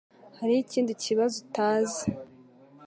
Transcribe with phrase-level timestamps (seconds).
[0.37, 2.05] Hariho ikindi kibazo utazi.